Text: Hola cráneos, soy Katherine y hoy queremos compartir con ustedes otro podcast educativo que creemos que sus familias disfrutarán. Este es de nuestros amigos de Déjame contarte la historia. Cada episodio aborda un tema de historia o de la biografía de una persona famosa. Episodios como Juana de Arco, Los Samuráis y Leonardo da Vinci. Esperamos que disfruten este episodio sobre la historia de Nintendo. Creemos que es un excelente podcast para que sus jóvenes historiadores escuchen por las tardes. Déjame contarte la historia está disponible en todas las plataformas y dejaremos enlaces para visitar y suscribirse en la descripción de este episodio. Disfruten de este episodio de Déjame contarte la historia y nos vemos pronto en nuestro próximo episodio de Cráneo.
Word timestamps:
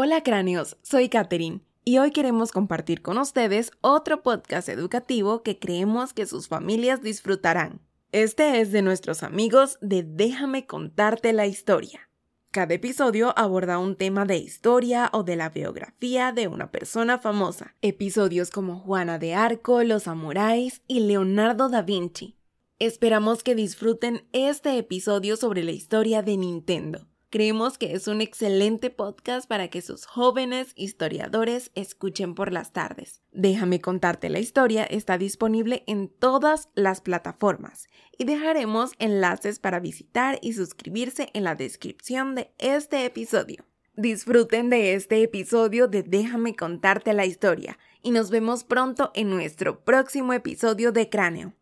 Hola 0.00 0.22
cráneos, 0.22 0.76
soy 0.80 1.08
Katherine 1.08 1.60
y 1.84 1.98
hoy 1.98 2.12
queremos 2.12 2.52
compartir 2.52 3.02
con 3.02 3.18
ustedes 3.18 3.72
otro 3.80 4.22
podcast 4.22 4.68
educativo 4.68 5.42
que 5.42 5.58
creemos 5.58 6.12
que 6.12 6.24
sus 6.24 6.46
familias 6.46 7.02
disfrutarán. 7.02 7.80
Este 8.12 8.60
es 8.60 8.70
de 8.70 8.82
nuestros 8.82 9.24
amigos 9.24 9.76
de 9.80 10.04
Déjame 10.04 10.68
contarte 10.68 11.32
la 11.32 11.48
historia. 11.48 12.08
Cada 12.52 12.74
episodio 12.74 13.36
aborda 13.36 13.80
un 13.80 13.96
tema 13.96 14.24
de 14.24 14.36
historia 14.36 15.10
o 15.12 15.24
de 15.24 15.34
la 15.34 15.48
biografía 15.48 16.30
de 16.30 16.46
una 16.46 16.70
persona 16.70 17.18
famosa. 17.18 17.74
Episodios 17.82 18.50
como 18.50 18.78
Juana 18.78 19.18
de 19.18 19.34
Arco, 19.34 19.82
Los 19.82 20.04
Samuráis 20.04 20.80
y 20.86 21.00
Leonardo 21.00 21.68
da 21.68 21.82
Vinci. 21.82 22.38
Esperamos 22.78 23.42
que 23.42 23.56
disfruten 23.56 24.28
este 24.32 24.78
episodio 24.78 25.36
sobre 25.36 25.64
la 25.64 25.72
historia 25.72 26.22
de 26.22 26.36
Nintendo. 26.36 27.08
Creemos 27.30 27.76
que 27.76 27.92
es 27.92 28.08
un 28.08 28.22
excelente 28.22 28.88
podcast 28.88 29.46
para 29.46 29.68
que 29.68 29.82
sus 29.82 30.06
jóvenes 30.06 30.72
historiadores 30.76 31.70
escuchen 31.74 32.34
por 32.34 32.54
las 32.54 32.72
tardes. 32.72 33.20
Déjame 33.32 33.82
contarte 33.82 34.30
la 34.30 34.38
historia 34.38 34.84
está 34.84 35.18
disponible 35.18 35.84
en 35.86 36.08
todas 36.08 36.70
las 36.74 37.02
plataformas 37.02 37.88
y 38.16 38.24
dejaremos 38.24 38.92
enlaces 38.98 39.58
para 39.58 39.78
visitar 39.78 40.38
y 40.40 40.54
suscribirse 40.54 41.28
en 41.34 41.44
la 41.44 41.54
descripción 41.54 42.34
de 42.34 42.50
este 42.56 43.04
episodio. 43.04 43.66
Disfruten 43.94 44.70
de 44.70 44.94
este 44.94 45.22
episodio 45.22 45.86
de 45.86 46.02
Déjame 46.04 46.56
contarte 46.56 47.12
la 47.12 47.26
historia 47.26 47.78
y 48.00 48.10
nos 48.10 48.30
vemos 48.30 48.64
pronto 48.64 49.10
en 49.14 49.28
nuestro 49.28 49.84
próximo 49.84 50.32
episodio 50.32 50.92
de 50.92 51.10
Cráneo. 51.10 51.57